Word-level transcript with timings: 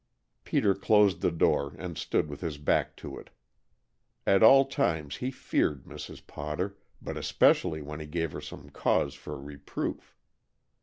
Peter 0.43 0.73
closed 0.73 1.21
the 1.21 1.29
door 1.29 1.75
and 1.77 1.95
stood 1.95 2.27
with 2.27 2.41
his 2.41 2.57
back 2.57 2.95
to 2.95 3.19
it. 3.19 3.29
At 4.25 4.41
all 4.41 4.65
times 4.65 5.17
he 5.17 5.29
feared 5.29 5.83
Mrs. 5.85 6.25
Potter, 6.25 6.75
but 7.03 7.17
especially 7.17 7.83
when 7.83 7.99
he 7.99 8.07
gave 8.07 8.31
her 8.31 8.41
some 8.41 8.71
cause 8.71 9.13
for 9.13 9.39
reproof. 9.39 10.17